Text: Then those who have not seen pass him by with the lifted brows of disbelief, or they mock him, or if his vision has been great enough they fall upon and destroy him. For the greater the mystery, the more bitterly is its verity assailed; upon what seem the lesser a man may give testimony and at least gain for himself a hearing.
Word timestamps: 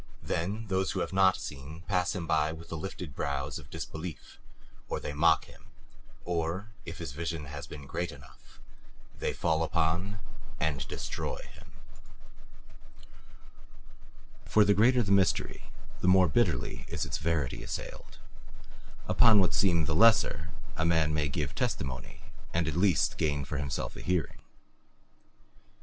Then 0.23 0.65
those 0.65 0.89
who 0.93 1.01
have 1.01 1.13
not 1.13 1.37
seen 1.37 1.81
pass 1.81 2.15
him 2.15 2.25
by 2.25 2.51
with 2.51 2.69
the 2.69 2.75
lifted 2.75 3.13
brows 3.13 3.59
of 3.59 3.69
disbelief, 3.69 4.39
or 4.89 4.99
they 4.99 5.13
mock 5.13 5.45
him, 5.45 5.67
or 6.25 6.71
if 6.85 6.97
his 6.97 7.11
vision 7.11 7.45
has 7.45 7.67
been 7.67 7.85
great 7.85 8.11
enough 8.11 8.59
they 9.19 9.31
fall 9.31 9.61
upon 9.61 10.19
and 10.59 10.87
destroy 10.87 11.37
him. 11.53 11.73
For 14.43 14.65
the 14.65 14.73
greater 14.73 15.03
the 15.03 15.11
mystery, 15.11 15.65
the 15.99 16.07
more 16.07 16.27
bitterly 16.27 16.87
is 16.89 17.05
its 17.05 17.19
verity 17.19 17.61
assailed; 17.63 18.17
upon 19.07 19.39
what 19.39 19.53
seem 19.53 19.85
the 19.85 19.93
lesser 19.93 20.49
a 20.75 20.83
man 20.83 21.13
may 21.13 21.29
give 21.29 21.53
testimony 21.53 22.21
and 22.55 22.67
at 22.67 22.73
least 22.75 23.19
gain 23.19 23.45
for 23.45 23.59
himself 23.59 23.95
a 23.95 24.01
hearing. 24.01 24.41